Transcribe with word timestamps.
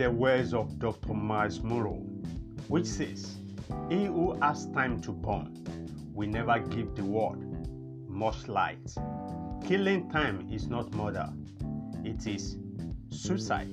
the 0.00 0.10
words 0.10 0.54
of 0.54 0.78
Dr. 0.78 1.12
Myles 1.12 1.60
Munroe, 1.60 2.02
which 2.68 2.86
says, 2.86 3.36
He 3.90 4.06
who 4.06 4.32
has 4.40 4.64
time 4.72 4.98
to 5.02 5.12
burn 5.12 5.62
will 6.14 6.30
never 6.30 6.58
give 6.58 6.94
the 6.94 7.04
world 7.04 7.44
much 8.08 8.48
light. 8.48 8.94
Killing 9.62 10.10
time 10.10 10.48
is 10.50 10.68
not 10.68 10.90
murder, 10.94 11.28
it 12.02 12.26
is 12.26 12.56
suicide. 13.10 13.68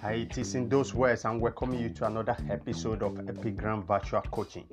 Hi, 0.00 0.12
It 0.12 0.38
is 0.38 0.54
in 0.54 0.68
those 0.68 0.94
words 0.94 1.24
I'm 1.24 1.40
welcoming 1.40 1.80
you 1.80 1.88
to 1.94 2.06
another 2.06 2.36
episode 2.48 3.02
of 3.02 3.14
Epigram 3.26 3.84
Virtual 3.84 4.22
Coaching 4.30 4.68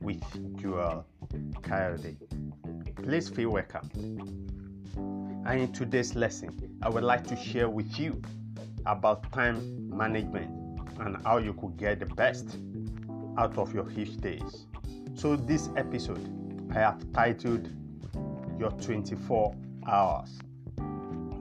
with 0.00 0.22
Joel 0.58 1.04
Kayode. 1.60 2.16
Please 3.02 3.28
feel 3.28 3.50
welcome. 3.50 3.90
And 5.46 5.60
in 5.60 5.72
today's 5.74 6.14
lesson, 6.14 6.78
I 6.80 6.88
would 6.88 7.04
like 7.04 7.26
to 7.26 7.36
share 7.36 7.68
with 7.68 7.98
you 7.98 8.22
about 8.86 9.30
time 9.32 9.88
management 9.88 10.50
and 11.00 11.16
how 11.24 11.38
you 11.38 11.52
could 11.54 11.76
get 11.76 12.00
the 12.00 12.06
best 12.06 12.58
out 13.38 13.58
of 13.58 13.74
your 13.74 13.90
each 13.96 14.16
days. 14.18 14.66
So 15.14 15.36
this 15.36 15.68
episode 15.76 16.72
I 16.74 16.80
have 16.80 17.12
titled 17.12 17.70
Your 18.58 18.70
24 18.70 19.54
Hours. 19.88 20.38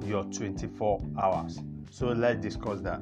Your 0.05 0.23
24 0.23 1.01
Hours. 1.21 1.59
So 1.91 2.07
let's 2.07 2.41
discuss 2.41 2.81
that. 2.81 3.01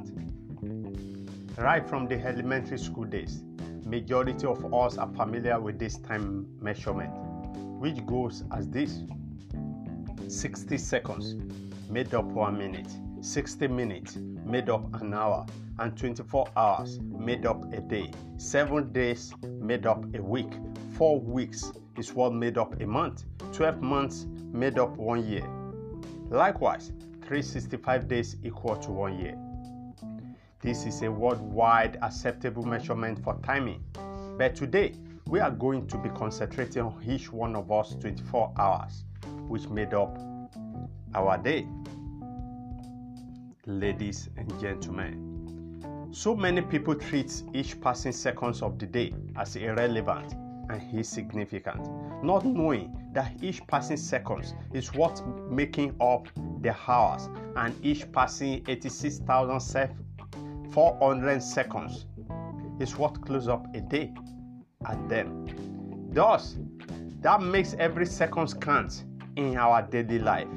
Right 1.57 1.87
from 1.87 2.07
the 2.07 2.15
elementary 2.23 2.79
school 2.79 3.05
days, 3.05 3.43
majority 3.85 4.47
of 4.47 4.73
us 4.73 4.97
are 4.97 5.09
familiar 5.09 5.59
with 5.59 5.77
this 5.77 5.97
time 5.97 6.47
measurement, 6.59 7.11
which 7.79 8.05
goes 8.05 8.43
as 8.51 8.67
this 8.69 9.01
60 10.27 10.77
seconds 10.77 11.35
made 11.89 12.13
up 12.13 12.25
one 12.25 12.57
minute, 12.57 12.91
60 13.23 13.69
minutes 13.69 14.17
made 14.45 14.69
up 14.69 15.01
an 15.01 15.13
hour, 15.13 15.45
and 15.79 15.97
24 15.97 16.45
hours 16.57 16.99
made 16.99 17.45
up 17.45 17.63
a 17.71 17.79
day, 17.79 18.11
7 18.35 18.91
days 18.91 19.33
made 19.61 19.85
up 19.85 20.03
a 20.13 20.21
week, 20.21 20.51
4 20.97 21.21
weeks 21.21 21.71
is 21.97 22.13
what 22.13 22.33
made 22.33 22.57
up 22.57 22.81
a 22.81 22.85
month, 22.85 23.23
12 23.53 23.81
months 23.81 24.25
made 24.51 24.77
up 24.77 24.97
one 24.97 25.25
year. 25.25 25.47
Likewise, 26.29 26.91
365 27.21 28.09
days 28.09 28.35
equal 28.43 28.75
to 28.75 28.91
one 28.91 29.17
year. 29.17 29.37
This 30.59 30.85
is 30.85 31.01
a 31.01 31.09
worldwide 31.09 31.97
acceptable 32.01 32.63
measurement 32.63 33.23
for 33.23 33.39
timing. 33.41 33.83
But 34.37 34.53
today, 34.53 34.95
we 35.27 35.39
are 35.39 35.51
going 35.51 35.87
to 35.87 35.97
be 35.97 36.09
concentrating 36.09 36.81
on 36.81 37.01
each 37.07 37.31
one 37.31 37.55
of 37.55 37.71
us 37.71 37.95
24 38.01 38.53
hours, 38.57 39.05
which 39.47 39.69
made 39.69 39.93
up 39.93 40.17
our 41.15 41.37
day. 41.37 41.65
Ladies 43.65 44.27
and 44.35 44.59
gentlemen, 44.59 46.09
so 46.11 46.35
many 46.35 46.59
people 46.59 46.95
treat 46.95 47.43
each 47.53 47.79
passing 47.79 48.11
seconds 48.11 48.61
of 48.61 48.77
the 48.77 48.85
day 48.85 49.13
as 49.37 49.55
irrelevant 49.55 50.33
and 50.69 50.81
insignificant, 50.91 51.79
not 52.21 52.43
knowing 52.43 52.93
that 53.13 53.41
each 53.41 53.65
passing 53.67 53.95
seconds 53.95 54.53
is 54.73 54.93
what 54.93 55.25
making 55.49 55.95
up 56.01 56.27
the 56.59 56.75
hours 56.89 57.29
and 57.55 57.73
each 57.85 58.11
passing 58.11 58.61
86,400 58.67 61.41
seconds 61.41 62.05
is 62.81 62.97
what 62.97 63.21
close 63.21 63.47
up 63.47 63.65
a 63.73 63.79
day 63.79 64.13
at 64.85 65.07
them. 65.07 65.47
Thus, 66.11 66.57
that 67.21 67.41
makes 67.41 67.75
every 67.75 68.07
second 68.07 68.59
count 68.59 69.05
in 69.37 69.55
our 69.55 69.83
daily 69.83 70.19
life. 70.19 70.49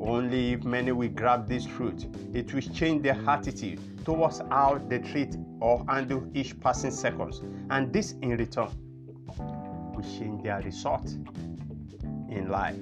Only 0.00 0.52
if 0.52 0.64
many 0.64 0.92
will 0.92 1.08
grab 1.08 1.48
this 1.48 1.64
truth, 1.64 2.06
it 2.32 2.52
will 2.54 2.60
change 2.60 3.02
their 3.02 3.18
attitude 3.28 3.80
towards 4.04 4.40
how 4.50 4.80
they 4.88 4.98
treat 4.98 5.36
or 5.60 5.84
handle 5.88 6.24
each 6.34 6.58
passing 6.60 6.90
seconds, 6.90 7.42
and 7.70 7.92
this 7.92 8.12
in 8.22 8.30
return 8.36 8.68
will 9.94 10.02
change 10.02 10.42
their 10.42 10.60
result 10.62 11.08
in 12.28 12.48
life. 12.48 12.76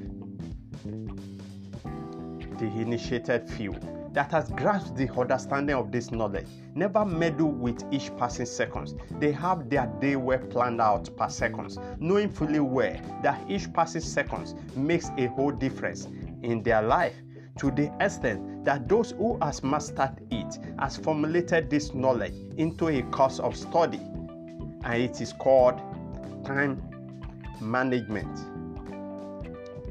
The 2.58 2.66
initiated 2.66 3.48
few 3.50 3.74
that 4.12 4.30
has 4.32 4.48
grasped 4.50 4.96
the 4.96 5.12
understanding 5.12 5.76
of 5.76 5.92
this 5.92 6.10
knowledge 6.10 6.46
never 6.74 7.04
meddle 7.04 7.50
with 7.50 7.82
each 7.92 8.10
passing 8.16 8.46
seconds. 8.46 8.94
They 9.18 9.30
have 9.32 9.68
their 9.68 9.86
day 10.00 10.16
well 10.16 10.38
planned 10.38 10.80
out 10.80 11.14
per 11.18 11.28
seconds, 11.28 11.78
knowing 11.98 12.30
fully 12.30 12.60
well 12.60 12.98
that 13.22 13.38
each 13.50 13.70
passing 13.74 14.00
seconds 14.00 14.54
makes 14.74 15.10
a 15.18 15.26
whole 15.26 15.50
difference 15.50 16.08
in 16.42 16.62
their 16.62 16.82
life 16.82 17.14
to 17.58 17.70
the 17.70 17.92
extent 18.00 18.64
that 18.64 18.88
those 18.88 19.12
who 19.12 19.38
has 19.40 19.62
mastered 19.62 20.16
it 20.30 20.58
has 20.78 20.96
formulated 20.96 21.70
this 21.70 21.94
knowledge 21.94 22.34
into 22.56 22.88
a 22.88 23.02
course 23.04 23.38
of 23.38 23.56
study 23.56 24.00
and 24.84 25.02
it 25.02 25.20
is 25.20 25.32
called 25.32 25.80
time 26.44 26.82
management. 27.60 28.36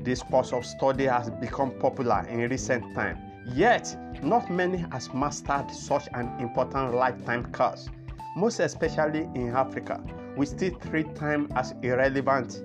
This 0.03 0.21
course 0.21 0.53
of 0.53 0.65
study 0.65 1.05
has 1.05 1.29
become 1.29 1.71
popular 1.79 2.25
in 2.29 2.47
recent 2.49 2.93
time, 2.93 3.17
yet 3.53 3.97
not 4.23 4.49
many 4.51 4.77
has 4.91 5.11
mastered 5.13 5.69
such 5.71 6.07
an 6.13 6.31
important 6.39 6.93
lifetime 6.93 7.51
course. 7.51 7.89
Most 8.37 8.59
especially 8.59 9.29
in 9.33 9.55
Africa, 9.55 10.03
we 10.37 10.45
still 10.45 10.75
treat 10.75 11.15
time 11.15 11.47
as 11.55 11.73
irrelevant 11.81 12.61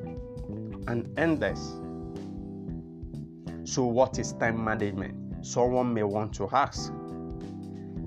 and 0.89 1.09
endless. 1.19 1.80
So, 3.71 3.85
what 3.85 4.19
is 4.19 4.33
time 4.33 4.65
management? 4.65 5.47
Someone 5.47 5.95
may 5.95 6.03
want 6.03 6.35
to 6.35 6.49
ask. 6.51 6.93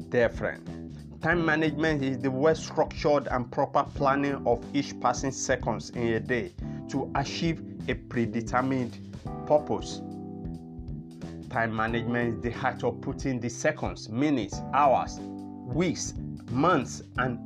Dear 0.09 0.27
friend, 0.27 0.61
time 1.21 1.45
management 1.45 2.03
is 2.03 2.19
the 2.19 2.29
well 2.29 2.53
structured 2.53 3.29
and 3.31 3.49
proper 3.49 3.85
planning 3.95 4.45
of 4.45 4.61
each 4.75 4.99
passing 4.99 5.31
seconds 5.31 5.91
in 5.91 6.15
a 6.15 6.19
day 6.19 6.51
to 6.89 7.09
achieve 7.15 7.61
a 7.87 7.93
predetermined 7.93 8.97
purpose. 9.47 10.01
Time 11.49 11.73
management 11.73 12.33
is 12.33 12.41
the 12.41 12.53
art 12.61 12.83
of 12.83 12.99
putting 12.99 13.39
the 13.39 13.49
seconds, 13.49 14.09
minutes, 14.09 14.59
hours, 14.73 15.21
weeks, 15.21 16.13
months, 16.51 17.03
and 17.19 17.39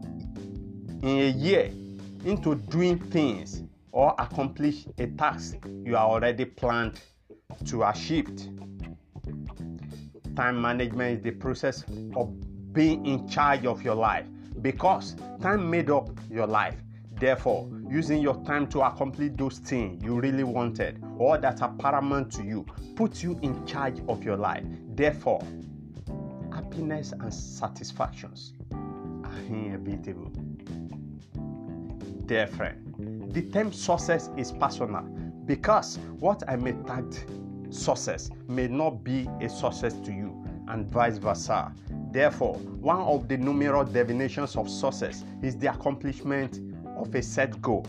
in 1.03 1.19
a 1.19 1.29
year 1.37 1.69
into 2.25 2.55
doing 2.55 2.97
things 2.97 3.61
or 3.91 4.15
accomplish 4.17 4.87
a 4.97 5.05
task 5.05 5.57
you 5.85 5.95
are 5.95 6.07
already 6.07 6.45
planned 6.45 6.99
to 7.65 7.83
achieve. 7.83 8.29
Time 10.35 10.61
management 10.61 11.17
is 11.17 11.23
the 11.23 11.31
process 11.31 11.83
of 12.15 12.33
being 12.73 13.05
in 13.05 13.27
charge 13.27 13.65
of 13.65 13.83
your 13.83 13.95
life 13.95 14.25
because 14.61 15.15
time 15.41 15.69
made 15.69 15.89
up 15.89 16.09
your 16.29 16.47
life. 16.47 16.75
Therefore, 17.19 17.67
using 17.89 18.21
your 18.21 18.35
time 18.45 18.67
to 18.67 18.81
accomplish 18.81 19.31
those 19.35 19.57
things 19.57 20.03
you 20.03 20.19
really 20.19 20.43
wanted 20.43 21.03
or 21.17 21.39
that 21.39 21.61
are 21.63 21.73
paramount 21.79 22.31
to 22.33 22.43
you 22.43 22.65
puts 22.95 23.23
you 23.23 23.39
in 23.41 23.65
charge 23.65 23.99
of 24.07 24.23
your 24.23 24.37
life. 24.37 24.63
Therefore, 24.93 25.41
happiness 26.53 27.13
and 27.13 27.33
satisfactions 27.33 28.53
are 28.71 29.39
inevitable. 29.47 30.31
Dear 32.27 32.45
friend, 32.45 33.31
the 33.31 33.41
term 33.41 33.71
success 33.73 34.29
is 34.37 34.51
personal 34.51 35.01
because 35.45 35.97
what 36.19 36.43
I 36.47 36.57
may 36.57 36.73
tag 36.85 37.05
success 37.69 38.29
may 38.47 38.67
not 38.67 39.03
be 39.03 39.27
a 39.41 39.49
success 39.49 39.93
to 40.01 40.11
you, 40.11 40.43
and 40.67 40.87
vice 40.91 41.17
versa. 41.17 41.73
Therefore, 42.11 42.55
one 42.55 42.99
of 42.99 43.27
the 43.27 43.37
numerous 43.37 43.89
definitions 43.89 44.55
of 44.55 44.69
success 44.69 45.23
is 45.41 45.57
the 45.57 45.71
accomplishment 45.71 46.59
of 46.97 47.13
a 47.13 47.21
set 47.21 47.61
goal. 47.61 47.85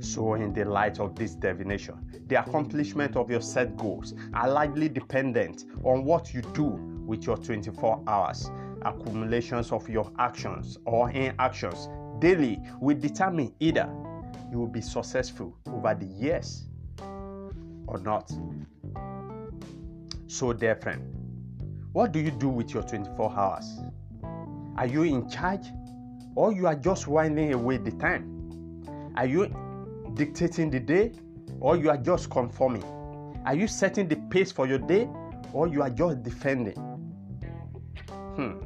So, 0.00 0.34
in 0.34 0.52
the 0.52 0.64
light 0.64 1.00
of 1.00 1.14
this 1.14 1.34
definition, 1.34 2.22
the 2.26 2.40
accomplishment 2.40 3.16
of 3.16 3.30
your 3.30 3.40
set 3.40 3.76
goals 3.76 4.14
are 4.32 4.50
likely 4.50 4.88
dependent 4.88 5.64
on 5.82 6.04
what 6.04 6.32
you 6.32 6.42
do 6.52 6.78
with 7.06 7.26
your 7.26 7.36
24 7.36 8.02
hours. 8.06 8.50
Accumulations 8.82 9.72
of 9.72 9.88
your 9.88 10.10
actions 10.18 10.78
or 10.84 11.10
inactions 11.10 11.88
daily 12.18 12.60
will 12.80 12.96
determine 12.96 13.54
either 13.60 13.88
you 14.50 14.58
will 14.58 14.68
be 14.68 14.80
successful 14.80 15.56
over 15.66 15.94
the 15.94 16.06
years 16.06 16.66
or 17.86 17.98
not. 17.98 18.30
So, 20.26 20.52
dear 20.52 20.76
friend, 20.76 21.02
what 21.92 22.12
do 22.12 22.18
you 22.18 22.30
do 22.30 22.48
with 22.48 22.74
your 22.74 22.82
24 22.82 23.32
hours? 23.32 23.80
Are 24.76 24.86
you 24.86 25.02
in 25.04 25.28
charge 25.30 25.66
or 26.34 26.52
you 26.52 26.66
are 26.66 26.74
just 26.74 27.06
winding 27.06 27.52
away 27.52 27.76
the 27.76 27.92
time? 27.92 28.82
Are 29.16 29.26
you 29.26 29.54
dictating 30.14 30.70
the 30.70 30.80
day 30.80 31.12
or 31.60 31.76
you 31.76 31.90
are 31.90 31.96
just 31.96 32.30
conforming? 32.30 32.82
Are 33.46 33.54
you 33.54 33.68
setting 33.68 34.08
the 34.08 34.16
pace 34.30 34.50
for 34.50 34.66
your 34.66 34.78
day 34.78 35.08
or 35.52 35.68
you 35.68 35.82
are 35.82 35.90
just 35.90 36.22
defending? 36.22 36.74
Hmm. 38.34 38.58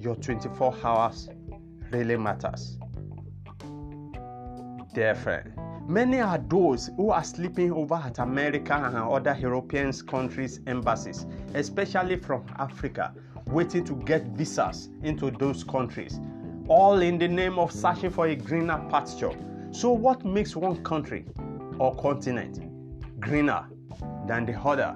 Your 0.00 0.16
24 0.16 0.74
hours 0.82 1.28
really 1.90 2.16
matters. 2.16 2.78
Dear 4.94 5.14
friend, 5.14 5.52
many 5.88 6.20
are 6.20 6.38
those 6.38 6.90
who 6.96 7.10
are 7.10 7.24
sleeping 7.24 7.72
over 7.72 7.94
at 7.94 8.18
America 8.18 8.74
and 8.74 8.94
other 8.94 9.36
European 9.40 9.90
countries' 10.06 10.60
embassies, 10.66 11.26
especially 11.54 12.16
from 12.16 12.44
Africa, 12.58 13.14
waiting 13.46 13.84
to 13.84 13.96
get 14.04 14.22
visas 14.28 14.90
into 15.02 15.30
those 15.30 15.64
countries, 15.64 16.20
all 16.68 17.00
in 17.00 17.18
the 17.18 17.26
name 17.26 17.58
of 17.58 17.72
searching 17.72 18.10
for 18.10 18.26
a 18.26 18.36
greener 18.36 18.78
pasture. 18.90 19.32
So, 19.70 19.90
what 19.90 20.24
makes 20.26 20.54
one 20.54 20.84
country 20.84 21.24
or 21.78 21.96
continent 21.96 22.60
greener 23.18 23.64
than 24.26 24.44
the 24.44 24.58
other? 24.60 24.94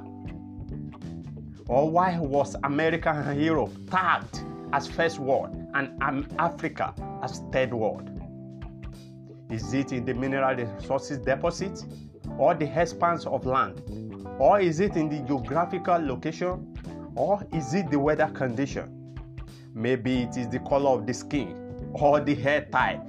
Or 1.68 1.90
why 1.90 2.18
was 2.18 2.54
America 2.64 3.10
and 3.10 3.40
Europe 3.40 3.72
tagged 3.90 4.42
as 4.74 4.88
first 4.88 5.18
world 5.18 5.56
and 5.74 6.34
Africa 6.38 6.92
as 7.22 7.40
third 7.50 7.72
world? 7.72 8.11
Is 9.52 9.74
it 9.74 9.92
in 9.92 10.06
the 10.06 10.14
mineral 10.14 10.56
resources 10.56 11.18
deposit 11.18 11.84
or 12.38 12.54
the 12.54 12.64
expanse 12.80 13.26
of 13.26 13.44
land? 13.44 13.82
Or 14.38 14.58
is 14.58 14.80
it 14.80 14.96
in 14.96 15.10
the 15.10 15.18
geographical 15.18 15.98
location? 15.98 16.74
Or 17.14 17.46
is 17.52 17.74
it 17.74 17.90
the 17.90 17.98
weather 17.98 18.28
condition? 18.28 19.14
Maybe 19.74 20.22
it 20.22 20.38
is 20.38 20.48
the 20.48 20.60
color 20.60 20.88
of 20.92 21.06
the 21.06 21.12
skin 21.12 21.90
or 21.92 22.20
the 22.20 22.34
hair 22.34 22.66
type. 22.72 23.02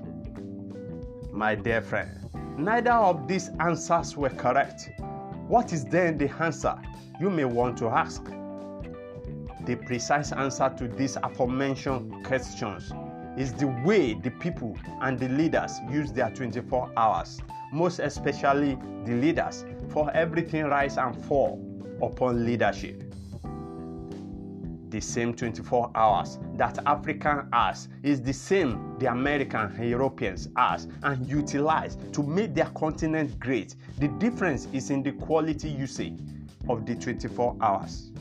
My 1.31 1.55
dear 1.55 1.81
friend, 1.81 2.19
neither 2.57 2.91
of 2.91 3.25
these 3.25 3.49
answers 3.61 4.17
were 4.17 4.29
correct. 4.29 4.89
What 5.47 5.71
is 5.71 5.85
then 5.85 6.17
the 6.17 6.29
answer 6.43 6.75
you 7.21 7.29
may 7.29 7.45
want 7.45 7.77
to 7.77 7.87
ask? 7.87 8.21
The 9.65 9.77
precise 9.85 10.33
answer 10.33 10.73
to 10.77 10.89
these 10.89 11.15
aforementioned 11.15 12.25
questions 12.25 12.91
is 13.37 13.53
the 13.53 13.67
way 13.83 14.13
the 14.13 14.31
people 14.31 14.77
and 15.01 15.17
the 15.17 15.29
leaders 15.29 15.79
use 15.89 16.11
their 16.11 16.29
24 16.29 16.91
hours, 16.97 17.41
most 17.71 17.99
especially 17.99 18.77
the 19.05 19.13
leaders, 19.13 19.65
for 19.89 20.11
everything 20.11 20.65
rise 20.65 20.97
and 20.97 21.15
fall 21.25 21.59
upon 22.01 22.45
leadership. 22.45 23.03
The 24.89 25.01
same 25.01 25.33
24 25.33 25.91
hours 25.95 26.37
that 26.55 26.77
African 26.85 27.47
has 27.51 27.87
is 28.03 28.21
the 28.21 28.33
same 28.33 28.95
the 28.99 29.07
American 29.07 29.61
and 29.61 29.89
Europeans 29.89 30.49
has 30.55 30.87
and 31.01 31.27
utilize 31.27 31.97
to 32.11 32.21
make 32.21 32.53
their 32.53 32.69
continent 32.75 33.39
great. 33.39 33.75
The 33.97 34.09
difference 34.09 34.67
is 34.71 34.91
in 34.91 35.01
the 35.01 35.13
quality 35.13 35.69
usage 35.69 36.19
of 36.69 36.85
the 36.85 36.93
24 36.93 37.57
hours 37.59 38.11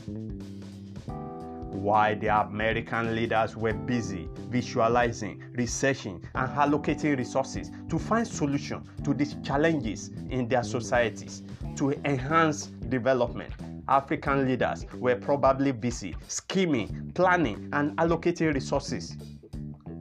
why 1.83 2.15
the 2.15 2.27
American 2.27 3.13
leaders 3.13 3.57
were 3.57 3.73
busy 3.73 4.29
visualizing, 4.49 5.43
researching, 5.51 6.23
and 6.33 6.49
allocating 6.53 7.17
resources 7.17 7.71
to 7.89 7.99
find 7.99 8.25
solutions 8.25 8.87
to 9.03 9.13
these 9.13 9.35
challenges 9.43 10.09
in 10.29 10.47
their 10.47 10.63
societies 10.63 11.43
to 11.75 11.91
enhance 12.05 12.67
development. 12.87 13.51
African 13.89 14.47
leaders 14.47 14.85
were 14.97 15.17
probably 15.17 15.73
busy 15.73 16.15
scheming, 16.29 17.11
planning, 17.15 17.69
and 17.73 17.97
allocating 17.97 18.53
resources 18.53 19.17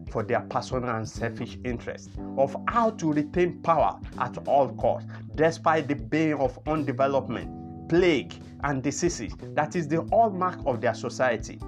for 0.09 0.23
their 0.23 0.41
personal 0.43 0.89
and 0.91 1.09
selfish 1.09 1.59
interests 1.65 2.11
of 2.39 2.55
how 2.69 2.91
to 2.91 3.13
retain 3.13 3.61
power 3.63 3.99
at 4.19 4.39
all 4.47 4.69
costs, 4.75 5.11
despite 5.35 5.89
the 5.89 5.97
bane 5.97 6.35
of 6.35 6.63
undevelopment 6.67 7.63
plague, 7.89 8.33
and 8.65 8.83
diseases 8.83 9.35
that 9.55 9.77
is 9.77 9.89
the 9.89 10.01
hallmark 10.11 10.59
of 10.67 10.81
their 10.81 10.95
society. 10.95 11.61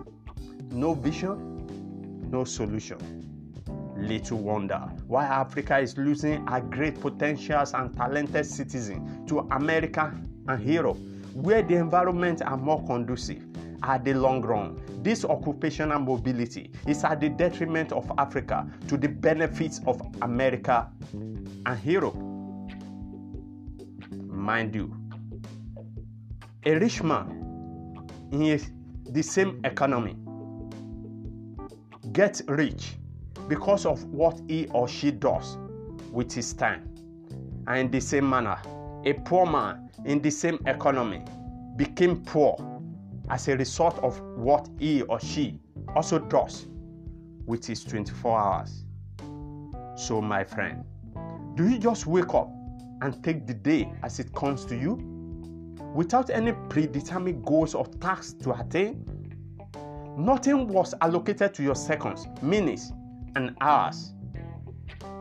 No 0.74 0.92
vision, 0.92 2.28
no 2.32 2.42
solution. 2.42 2.98
Little 3.96 4.38
wonder 4.38 4.80
why 5.06 5.24
Africa 5.24 5.78
is 5.78 5.96
losing 5.96 6.44
her 6.48 6.60
great 6.60 7.00
potentials 7.00 7.72
and 7.74 7.96
talented 7.96 8.44
citizens 8.44 9.28
to 9.28 9.38
America 9.52 10.12
and 10.48 10.64
Europe, 10.64 10.98
where 11.32 11.62
the 11.62 11.76
environment 11.76 12.42
are 12.42 12.56
more 12.56 12.84
conducive. 12.86 13.40
At 13.84 14.04
the 14.04 14.14
long 14.14 14.42
run, 14.42 14.80
this 15.02 15.24
occupational 15.24 16.00
mobility 16.00 16.72
is 16.88 17.04
at 17.04 17.20
the 17.20 17.28
detriment 17.28 17.92
of 17.92 18.10
Africa 18.18 18.66
to 18.88 18.96
the 18.96 19.08
benefits 19.08 19.80
of 19.86 20.02
America 20.22 20.90
and 21.12 21.84
Europe. 21.84 22.16
Mind 24.26 24.74
you, 24.74 24.92
a 26.66 26.74
rich 26.80 27.00
man 27.02 27.30
in 28.32 28.60
the 29.10 29.22
same 29.22 29.60
economy 29.64 30.16
gets 32.12 32.42
rich 32.48 32.96
because 33.48 33.86
of 33.86 34.02
what 34.04 34.40
he 34.48 34.66
or 34.68 34.88
she 34.88 35.10
does 35.10 35.58
with 36.10 36.32
his 36.32 36.52
time. 36.52 36.88
And 37.66 37.78
in 37.78 37.90
the 37.90 38.00
same 38.00 38.28
manner, 38.28 38.58
a 39.04 39.12
poor 39.24 39.46
man 39.46 39.90
in 40.04 40.20
the 40.20 40.30
same 40.30 40.58
economy 40.66 41.22
became 41.76 42.22
poor 42.24 42.56
as 43.30 43.48
a 43.48 43.56
result 43.56 43.98
of 43.98 44.20
what 44.36 44.68
he 44.78 45.02
or 45.02 45.20
she 45.20 45.58
also 45.94 46.18
does 46.18 46.66
with 47.46 47.66
his 47.66 47.84
24 47.84 48.38
hours. 48.38 48.84
So, 49.96 50.20
my 50.20 50.44
friend, 50.44 50.84
do 51.54 51.68
you 51.68 51.78
just 51.78 52.06
wake 52.06 52.34
up 52.34 52.50
and 53.02 53.22
take 53.22 53.46
the 53.46 53.54
day 53.54 53.92
as 54.02 54.18
it 54.18 54.32
comes 54.34 54.64
to 54.66 54.76
you? 54.76 55.14
without 55.94 56.28
any 56.28 56.52
predetermined 56.68 57.44
goals 57.44 57.74
or 57.74 57.86
tasks 58.00 58.34
to 58.42 58.52
attain. 58.52 59.06
Nothing 60.16 60.68
was 60.68 60.94
allocated 61.00 61.54
to 61.54 61.62
your 61.64 61.74
seconds, 61.74 62.28
minutes, 62.40 62.92
and 63.34 63.56
hours. 63.60 64.14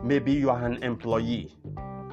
Maybe 0.04 0.34
you 0.34 0.52
are 0.52 0.64
an 0.64 0.84
employee. 0.84 1.52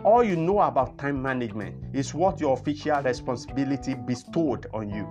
All 0.03 0.25
you 0.25 0.35
know 0.35 0.61
about 0.61 0.97
time 0.97 1.21
management 1.21 1.95
is 1.95 2.15
what 2.15 2.41
your 2.41 2.55
official 2.55 3.03
responsibility 3.03 3.95
bestowed 3.95 4.67
on 4.73 4.89
you. 4.89 5.07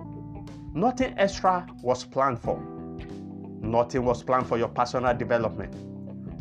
Nothing 0.74 1.14
extra 1.16 1.64
was 1.80 2.04
planned 2.04 2.40
for. 2.40 2.60
Nothing 3.60 4.04
was 4.04 4.24
planned 4.24 4.48
for 4.48 4.58
your 4.58 4.68
personal 4.68 5.16
development. 5.16 5.72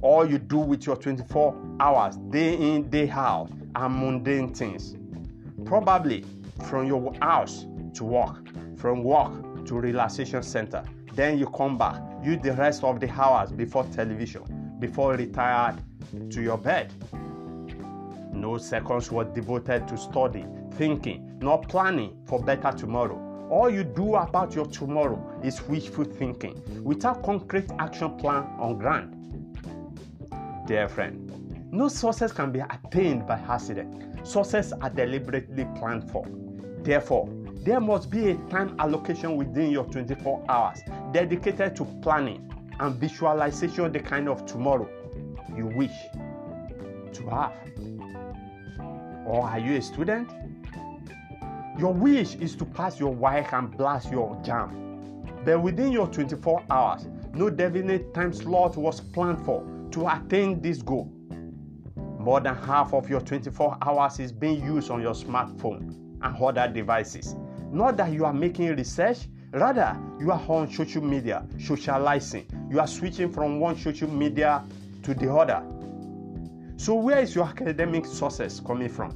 All 0.02 0.28
you 0.28 0.40
do 0.40 0.58
with 0.58 0.88
your 0.88 0.96
24 0.96 1.76
hours, 1.80 2.18
day 2.32 2.56
in, 2.56 2.90
day 2.90 3.08
out, 3.08 3.52
are 3.76 3.90
mundane 3.90 4.52
things. 4.52 4.96
Probably 5.64 6.26
from 6.68 6.88
your 6.88 7.14
house 7.22 7.68
to 7.94 8.04
work, 8.04 8.50
from 8.78 9.04
work 9.04 9.66
to 9.68 9.76
relaxation 9.76 10.42
center. 10.42 10.84
Then 11.14 11.38
you 11.38 11.48
come 11.48 11.78
back, 11.78 12.02
use 12.24 12.40
the 12.42 12.54
rest 12.54 12.84
of 12.84 13.00
the 13.00 13.10
hours 13.10 13.52
before 13.52 13.84
television, 13.86 14.76
before 14.80 15.14
retired 15.14 15.82
to 16.32 16.42
your 16.42 16.58
bed. 16.58 16.94
No 18.34 18.58
seconds 18.58 19.12
were 19.12 19.26
devoted 19.26 19.88
to 19.88 19.98
study, 19.98 20.46
thinking, 20.74 21.38
nor 21.42 21.62
planning 21.62 22.22
for 22.26 22.42
better 22.42 22.72
tomorrow. 22.72 23.48
All 23.50 23.70
you 23.70 23.84
do 23.84 24.16
about 24.16 24.54
your 24.54 24.68
tomorrow 24.68 25.40
is 25.44 25.62
wishful 25.64 26.06
thinking 26.06 26.62
without 26.84 27.24
concrete 27.24 27.70
action 27.80 28.16
plan 28.18 28.44
on 28.60 28.78
ground. 28.78 29.16
Dear 30.68 30.88
friend, 30.88 31.72
no 31.72 31.88
success 31.88 32.32
can 32.32 32.52
be 32.52 32.60
attained 32.60 33.26
by 33.26 33.40
accident. 33.40 34.28
Success 34.28 34.72
are 34.72 34.90
deliberately 34.90 35.66
planned 35.76 36.10
for. 36.12 36.26
Therefore, 36.84 37.28
there 37.64 37.80
must 37.80 38.10
be 38.10 38.32
a 38.32 38.36
time 38.50 38.76
allocation 38.80 39.36
within 39.36 39.70
your 39.70 39.86
24 39.86 40.46
hours 40.48 40.80
dedicated 41.12 41.76
to 41.76 41.86
planning 42.02 42.50
and 42.80 42.96
visualization 42.96 43.86
of 43.86 43.94
the 43.94 44.00
kind 44.00 44.30
of 44.30 44.46
tomorrow 44.46 44.90
you 45.56 45.66
wish 45.66 45.96
to 47.14 47.30
have. 47.30 47.54
Or 49.26 49.44
are 49.44 49.60
you 49.60 49.78
a 49.78 49.82
student? 49.82 50.30
Your 51.78 51.94
wish 51.94 52.36
is 52.36 52.56
to 52.56 52.66
pass 52.66 53.00
your 53.00 53.14
WAEC 53.14 53.54
and 53.54 53.76
blast 53.78 54.10
your 54.12 54.36
JAMB. 54.44 55.46
But 55.46 55.62
within 55.62 55.92
your 55.92 56.08
24 56.08 56.64
hours, 56.70 57.08
no 57.34 57.50
definite 57.50 58.14
time 58.14 58.34
slot 58.34 58.78
was 58.78 59.02
planned 59.02 59.46
for 59.46 59.66
to 59.92 60.08
attain 60.08 60.62
this 60.62 60.82
goal. 60.82 61.12
More 62.18 62.40
than 62.42 62.56
half 62.56 62.94
of 62.94 63.10
your 63.10 63.22
24 63.22 63.78
hours 63.82 64.20
is 64.20 64.32
being 64.32 64.64
used 64.64 64.92
on 64.92 65.02
your 65.02 65.14
smartphone 65.14 65.96
and 66.22 66.36
other 66.44 66.68
devices. 66.72 67.36
Not 67.72 67.98
that 67.98 68.12
you 68.12 68.26
are 68.26 68.34
making 68.34 68.76
research, 68.76 69.28
rather, 69.52 69.98
you 70.20 70.32
are 70.32 70.42
on 70.48 70.72
social 70.72 71.04
media, 71.04 71.46
socializing. 71.60 72.46
You 72.70 72.80
are 72.80 72.88
switching 72.88 73.32
from 73.32 73.60
one 73.60 73.78
social 73.78 74.10
media 74.10 74.64
to 75.04 75.14
the 75.14 75.32
other. 75.32 75.64
So, 76.78 76.96
where 76.96 77.20
is 77.20 77.36
your 77.36 77.46
academic 77.46 78.06
success 78.06 78.60
coming 78.60 78.90
from? 78.90 79.12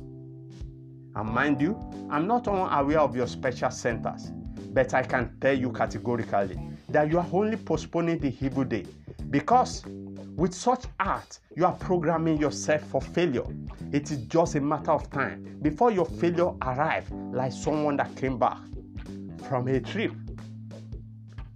And 1.16 1.30
mind 1.30 1.62
you, 1.62 1.80
I'm 2.10 2.28
not 2.28 2.48
unaware 2.48 3.00
of 3.00 3.16
your 3.16 3.28
special 3.28 3.72
centers, 3.72 4.32
but 4.74 4.94
I 4.94 5.04
can 5.04 5.38
tell 5.40 5.58
you 5.58 5.72
categorically 5.72 6.60
that 6.90 7.10
you 7.10 7.20
are 7.20 7.28
only 7.32 7.58
postponing 7.58 8.20
the 8.20 8.36
evil 8.42 8.64
day 8.64 8.86
because 9.30 9.84
with 10.44 10.54
such 10.54 10.84
art, 11.00 11.40
you 11.56 11.66
are 11.66 11.72
programming 11.72 12.38
yourself 12.38 12.82
for 12.90 13.00
failure. 13.00 13.46
It 13.94 14.12
is 14.12 14.18
just 14.26 14.56
a 14.56 14.60
matter 14.60 14.92
of 14.92 15.10
time 15.10 15.58
before 15.62 15.90
your 15.90 16.04
failure 16.06 16.52
arrives, 16.62 17.10
like 17.32 17.54
someone 17.54 17.96
that 17.96 18.14
came 18.18 18.38
back 18.38 18.58
from 19.48 19.70
a 19.70 19.80
trip. 19.80 20.12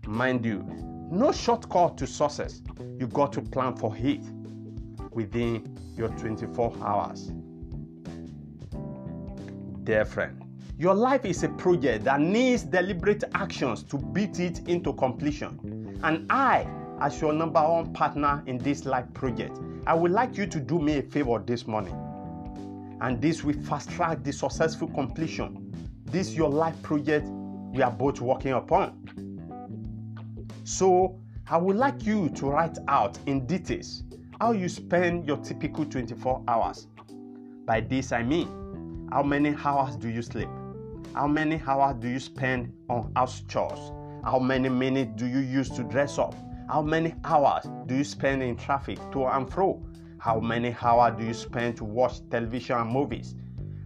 Mind 0.05 0.45
you, 0.45 0.63
no 1.11 1.33
shortcut 1.33 1.97
to 1.97 2.07
success. 2.07 2.61
You 2.97 3.07
got 3.07 3.33
to 3.33 3.41
plan 3.41 3.75
for 3.75 3.93
it 3.97 4.21
within 5.11 5.77
your 5.97 6.07
24 6.07 6.77
hours. 6.81 7.33
Dear 9.83 10.05
friend, 10.05 10.41
your 10.77 10.95
life 10.95 11.25
is 11.25 11.43
a 11.43 11.49
project 11.49 12.05
that 12.05 12.21
needs 12.21 12.63
deliberate 12.63 13.25
actions 13.33 13.83
to 13.83 13.97
beat 13.97 14.39
it 14.39 14.65
into 14.69 14.93
completion. 14.93 15.99
And 16.03 16.25
I, 16.31 16.69
as 16.99 17.21
your 17.21 17.33
number 17.33 17.61
one 17.61 17.93
partner 17.93 18.43
in 18.47 18.57
this 18.57 18.85
life 18.85 19.05
project, 19.13 19.59
I 19.85 19.93
would 19.93 20.11
like 20.11 20.37
you 20.37 20.47
to 20.47 20.59
do 20.59 20.79
me 20.79 20.97
a 20.97 21.01
favor 21.01 21.39
this 21.39 21.67
morning. 21.67 21.95
And 23.01 23.21
this 23.21 23.43
will 23.43 23.53
fast 23.63 23.89
track 23.91 24.23
the 24.23 24.33
successful 24.33 24.87
completion. 24.87 25.71
This 26.05 26.33
your 26.33 26.49
life 26.49 26.81
project 26.81 27.27
we 27.71 27.81
are 27.83 27.91
both 27.91 28.21
working 28.21 28.53
upon. 28.53 29.03
So, 30.63 31.19
I 31.49 31.57
would 31.57 31.77
like 31.77 32.05
you 32.05 32.29
to 32.29 32.47
write 32.47 32.77
out 32.87 33.17
in 33.25 33.45
details 33.45 34.03
how 34.41 34.51
you 34.51 34.67
spend 34.67 35.25
your 35.25 35.37
typical 35.37 35.85
24 35.85 36.43
hours. 36.47 36.87
By 37.65 37.81
this 37.81 38.11
I 38.11 38.23
mean, 38.23 39.07
how 39.11 39.23
many 39.23 39.55
hours 39.63 39.95
do 39.95 40.09
you 40.09 40.21
sleep? 40.21 40.49
How 41.13 41.27
many 41.27 41.61
hours 41.65 41.95
do 41.99 42.09
you 42.09 42.19
spend 42.19 42.73
on 42.89 43.11
house 43.15 43.41
chores? 43.47 43.91
How 44.23 44.39
many 44.39 44.69
minutes 44.69 45.11
do 45.15 45.25
you 45.25 45.39
use 45.39 45.69
to 45.71 45.83
dress 45.83 46.17
up? 46.17 46.35
How 46.69 46.81
many 46.81 47.15
hours 47.23 47.65
do 47.85 47.95
you 47.95 48.03
spend 48.03 48.43
in 48.43 48.57
traffic 48.57 48.99
to 49.13 49.25
and 49.25 49.49
fro? 49.49 49.81
How 50.19 50.41
many 50.41 50.75
hours 50.81 51.17
do 51.17 51.25
you 51.25 51.33
spend 51.33 51.77
to 51.77 51.85
watch 51.85 52.19
television 52.29 52.75
and 52.77 52.91
movies? 52.91 53.35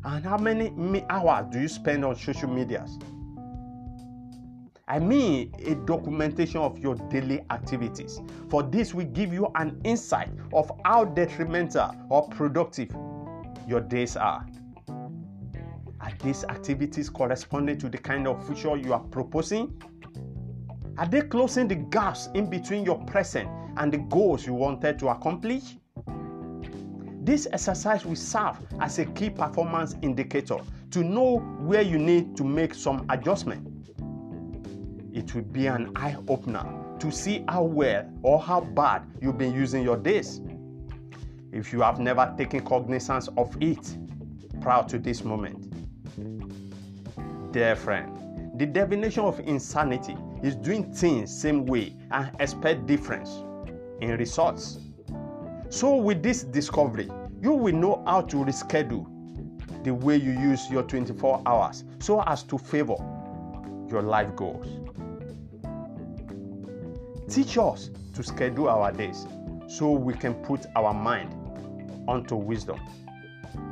And 0.04 0.26
how 0.26 0.38
many 0.40 1.06
hours 1.12 1.46
do 1.52 1.62
you 1.62 1.68
spend 1.68 2.04
on 2.04 2.16
social 2.16 2.50
medias? 2.50 2.98
I 4.88 4.98
mean 4.98 5.54
a 5.64 5.76
documentation 5.76 6.60
of 6.60 6.80
your 6.80 6.96
daily 6.96 7.46
activities. 7.52 8.20
For 8.50 8.64
this 8.64 8.96
we 8.96 9.04
give 9.04 9.32
you 9.32 9.52
an 9.54 9.80
insight 9.84 10.30
of 10.52 10.72
how 10.84 11.06
detrimental 11.06 11.96
or 12.10 12.28
productive 12.30 12.90
your 13.68 13.82
days 13.82 14.18
are. 14.18 14.44
Are 16.02 16.12
these 16.24 16.44
activities 16.46 17.12
corresponding 17.12 17.78
to 17.78 17.90
the 17.90 18.00
kind 18.00 18.28
of 18.28 18.44
future 18.48 18.76
you 18.76 18.94
are 18.94 19.00
proposing? 19.00 19.80
Are 20.98 21.08
they 21.08 21.22
closing 21.22 21.68
the 21.68 21.76
gaps 21.76 22.30
in 22.34 22.50
between 22.50 22.86
your 22.86 23.00
present 23.06 23.50
and 23.78 23.92
the 23.92 23.98
goals 23.98 24.46
you 24.46 24.54
wanted 24.54 25.00
to 25.00 25.10
accomplish? 25.10 25.78
This 27.24 27.48
exercise 27.52 28.06
will 28.06 28.16
serve 28.16 28.58
as 28.80 29.00
a 29.00 29.06
key 29.06 29.30
performance 29.30 29.96
indicator 30.02 30.58
to 30.92 31.04
know 31.04 31.38
where 31.60 31.82
you 31.82 31.98
need 31.98 32.36
to 32.38 32.44
make 32.44 32.74
some 32.74 33.06
adjustment 33.10 33.72
it 35.14 35.36
will 35.36 35.42
be 35.42 35.68
an 35.68 35.92
eye 35.96 36.16
opener 36.28 36.66
to 37.00 37.12
see 37.12 37.44
how 37.48 37.64
well 37.64 38.10
or 38.24 38.40
how 38.40 38.62
bad 38.62 39.04
you've 39.22 39.38
been 39.38 39.54
using 39.54 39.84
your 39.84 39.98
days. 39.98 40.42
If 41.52 41.74
you 41.74 41.82
have 41.82 42.00
never 42.00 42.34
taken 42.38 42.62
cognizance 42.62 43.28
of 43.38 43.56
it 43.62 43.98
prior 44.62 44.84
to 44.88 45.00
this 45.00 45.24
moment, 45.24 45.68
dear 47.52 47.76
friend, 47.76 48.18
the 48.58 48.66
definition 48.66 49.24
of 49.26 49.40
insanity 49.42 50.16
is 50.44 50.56
doing 50.56 50.92
things 50.92 51.36
same 51.42 51.66
way 51.66 51.96
and 52.12 52.32
expect 52.40 52.86
difference 52.86 53.44
in 54.02 54.18
results. 54.18 54.80
So 55.70 55.96
with 55.96 56.24
this 56.24 56.44
discovery, 56.44 57.10
you 57.42 57.54
will 57.54 57.76
know 57.76 58.04
how 58.06 58.22
to 58.22 58.38
reschedule 58.38 59.06
the 59.84 59.94
way 59.94 60.16
you 60.18 60.32
use 60.32 60.70
your 60.70 60.84
24 60.84 61.42
hours 61.46 61.84
so 62.00 62.22
as 62.24 62.44
to 62.44 62.58
favor 62.58 62.96
your 63.90 64.02
life 64.02 64.36
goals. 64.36 64.68
Teach 67.30 67.58
us 67.58 67.90
to 68.14 68.24
schedule 68.24 68.68
our 68.68 68.92
days 68.92 69.26
so 69.68 69.92
we 69.92 70.14
can 70.14 70.34
put 70.34 70.66
our 70.76 70.94
mind 70.94 71.34
onto 72.08 72.36
wisdom, 72.36 72.80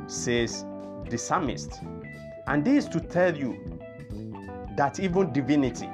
says 0.06 0.64
the 1.10 1.18
psalmist. 1.18 1.80
And 2.46 2.64
this 2.64 2.86
to 2.88 3.00
tell 3.00 3.36
you 3.36 3.78
that 4.76 4.98
even 4.98 5.32
divinity 5.32 5.88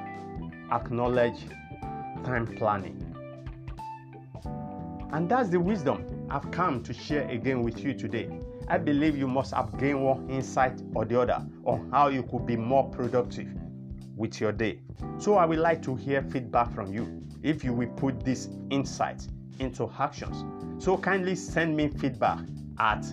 acknowledge 0.71 1.45
time 2.23 2.47
planning. 2.57 3.03
And 5.11 5.29
that's 5.29 5.49
the 5.49 5.59
wisdom 5.59 6.05
I've 6.29 6.49
come 6.51 6.83
to 6.83 6.93
share 6.93 7.27
again 7.29 7.63
with 7.63 7.79
you 7.79 7.93
today. 7.93 8.29
I 8.67 8.77
believe 8.77 9.17
you 9.17 9.27
must 9.27 9.53
have 9.53 9.77
gained 9.79 10.03
one 10.03 10.29
insight 10.29 10.81
or 10.93 11.05
the 11.05 11.21
other 11.21 11.45
on 11.63 11.89
how 11.91 12.09
you 12.09 12.23
could 12.23 12.45
be 12.45 12.57
more 12.57 12.89
productive 12.89 13.47
with 14.17 14.41
your 14.41 14.51
day. 14.51 14.81
So 15.19 15.35
I 15.35 15.45
would 15.45 15.59
like 15.59 15.81
to 15.83 15.95
hear 15.95 16.21
feedback 16.21 16.73
from 16.73 16.91
you 16.93 17.23
if 17.43 17.63
you 17.63 17.71
will 17.71 17.87
put 17.89 18.25
this 18.25 18.49
insight 18.69 19.25
into 19.59 19.89
actions. 19.97 20.43
So 20.83 20.97
kindly 20.97 21.35
send 21.35 21.77
me 21.77 21.87
feedback 21.87 22.39
at 22.79 23.03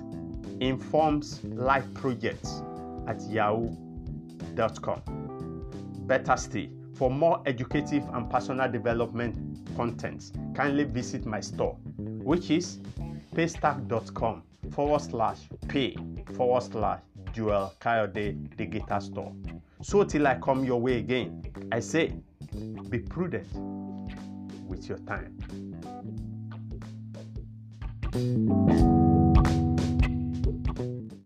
informslifeprojects 0.59 3.09
at 3.09 3.23
yahoo.com. 3.31 5.03
Better 6.07 6.37
still, 6.37 6.67
for 6.95 7.11
more 7.11 7.43
educative 7.47 8.05
and 8.13 8.31
personal 8.31 8.71
development 8.71 9.37
contents, 9.77 10.33
kindly 10.55 10.85
visit 10.85 11.27
my 11.27 11.41
store, 11.41 11.77
which 11.99 12.51
is 12.51 12.79
paystack.com 13.35 14.43
forward 14.71 15.01
slash 15.01 15.41
pay 15.69 15.97
forward 16.35 16.63
slash 16.63 17.01
Joel 17.33 17.73
Kayode, 17.81 18.71
guitar 18.71 19.01
store. 19.01 19.33
So 19.83 20.05
till 20.05 20.27
I 20.27 20.37
come 20.39 20.65
your 20.65 20.81
way 20.81 20.99
again, 20.99 21.43
I 21.73 21.81
say, 21.81 22.13
be 22.89 23.01
prudent 23.01 23.49
with 24.69 24.89
your 24.89 24.99
time. 24.99 25.37